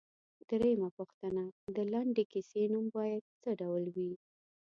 [0.49, 4.11] درېمه پوښتنه ـ د لنډې کیسې نوم باید څه ډول وي؟